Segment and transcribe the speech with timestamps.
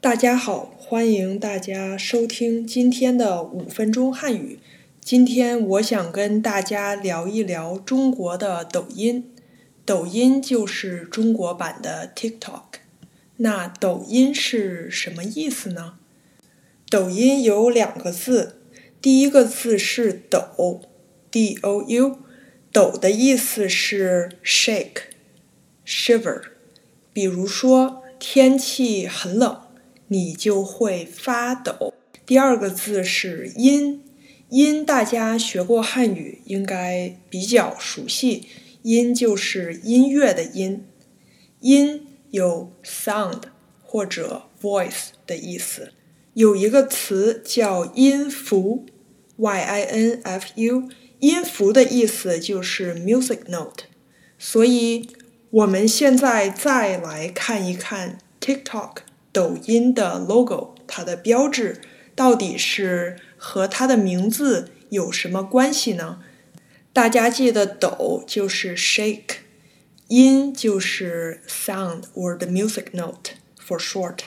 [0.00, 4.60] 大家好，欢迎大家收听今天的五分钟汉语。
[5.00, 9.34] 今天我想跟大家聊一聊中国的抖音。
[9.84, 12.62] 抖音就是中国版的 TikTok。
[13.38, 15.94] 那抖音是什么意思呢？
[16.88, 18.60] 抖音有两个字，
[19.02, 20.82] 第一个字是抖
[21.32, 22.20] ，D O U，
[22.72, 25.08] 抖的意思是 shake、
[25.84, 26.42] shiver。
[27.12, 29.62] 比如说天气很冷。
[30.08, 31.94] 你就会发抖。
[32.26, 34.02] 第二个字是音，
[34.50, 38.46] 音大家学过汉语，应该比较熟悉。
[38.82, 40.84] 音就是音乐的音，
[41.60, 43.42] 音有 sound
[43.82, 45.92] 或者 voice 的意思。
[46.34, 48.86] 有一个词叫音符
[49.36, 50.88] ，y i n f u，
[51.18, 53.84] 音符的意思就是 music note。
[54.38, 55.08] 所以
[55.50, 59.07] 我们现在再来看一看 TikTok。
[59.32, 61.80] 抖音的 logo，它的标志
[62.14, 66.20] 到底是和它的名字有什么关系呢？
[66.92, 69.36] 大家记得抖就是 shake，
[70.08, 74.20] 音就是 sound or the music note for short。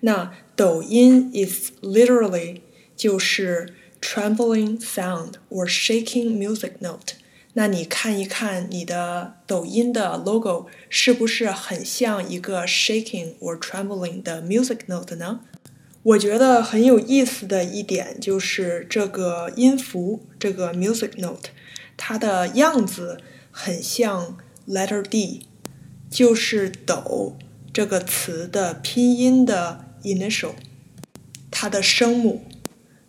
[0.00, 2.60] 那抖音 is literally
[2.96, 7.14] 就是 trembling sound or shaking music note。
[7.56, 15.40] 那你看一看你的抖音的 logo 是不是很像一个 shaking or trembling 的 music note 呢？
[16.02, 21.50] 我觉得很有意思的一点就是这个音符，这个 music note，
[21.96, 23.20] 它的样子
[23.52, 24.36] 很像
[24.68, 25.46] letter D，
[26.10, 27.36] 就是抖
[27.72, 30.54] 这个词的拼音的 initial，
[31.52, 32.44] 它的声母。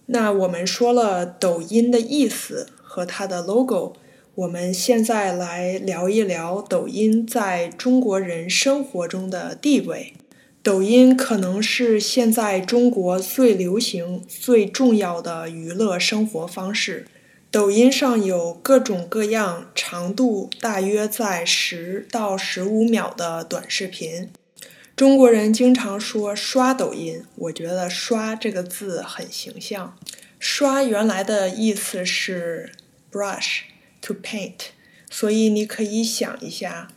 [0.06, 3.96] 那我们说了抖音的意思和它的 logo。
[4.36, 10.14] 我们现在来聊一聊抖音在中国人生活中的地位。
[10.62, 17.08] 抖音可能是现在中国最流行、最重要的娱乐生活方式。
[17.50, 24.30] 抖音上有各种各样、长度大约在十到十五秒的短视频。
[24.98, 29.98] 中国人经常说刷抖音，我觉得“刷”这个字很形象。
[30.38, 32.74] 刷原来的意思是
[33.10, 33.62] brush。
[34.06, 34.60] To paint，
[35.10, 36.90] 所以你可以想一下，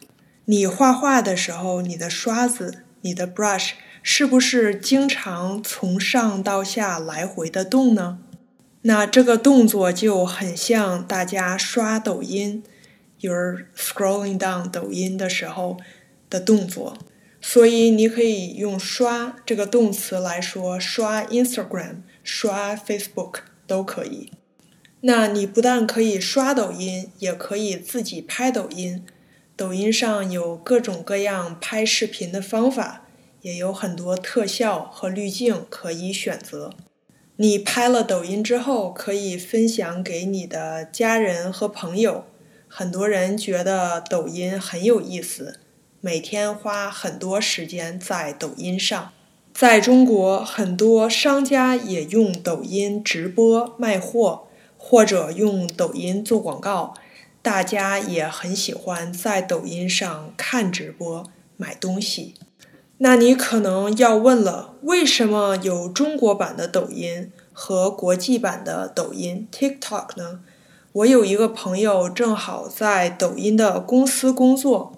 [0.44, 3.70] 你画画的时候，你的刷子、你的 brush
[4.02, 8.18] 是不是经常从上到下来回的动呢？
[8.82, 12.62] 那这个动作就很像大家刷抖音
[13.22, 15.78] ，you're scrolling down 抖音的时候
[16.28, 16.98] 的动作。
[17.40, 23.36] 所以你可以用“刷”这个动词来说，刷 Instagram、刷 Facebook
[23.66, 24.30] 都可以。
[25.02, 29.04] 那你不但可以刷抖音，也可以自己拍抖音。
[29.56, 33.04] 抖音上有各种各样拍视频的方法，
[33.42, 36.72] 也有很多特效和滤镜可以选择。
[37.36, 42.24] 你拍了抖音之后，可以分享给你的家人和朋友。
[42.66, 45.60] 很多人觉得抖音很有意思，
[46.00, 49.12] 每天花很多时间在抖音上。
[49.54, 54.47] 在中国，很多商家也用抖音直播卖货。
[54.90, 56.94] 或者用抖音做广告，
[57.42, 61.24] 大家也很喜欢在抖音上看直播、
[61.58, 62.34] 买东西。
[62.96, 70.40] 那你可能要问了，为什么有中国版的抖音和国际版的抖音 TikTok 呢？
[70.92, 74.94] 我有一个朋友正好在抖音的公司工作，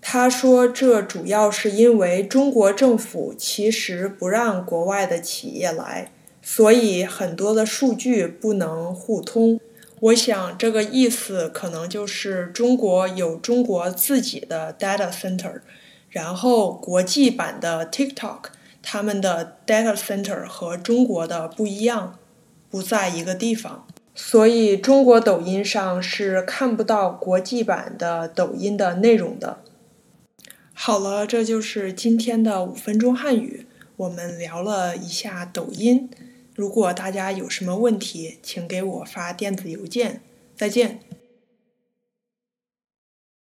[0.00, 6.10] 他说这主要是因为中国政府其实不让国外的企业来。
[6.48, 9.58] 所以很多的数据不能互通，
[9.98, 15.60] 我想这个意思可能就是中国有中国自己的 data center，
[16.08, 18.42] 然后国际版的 TikTok，
[18.80, 22.16] 他们的 data center 和中国的不一样，
[22.70, 29.58] 不在一个地方，所以中国抖音上是看不到国际版的抖音的内容的。
[30.72, 36.08] 好了，这就是今天的五分钟汉语，我们聊了一下抖音。
[36.56, 40.22] 如果大家有什么问题，请给我发电子邮件。
[40.56, 41.00] 再见。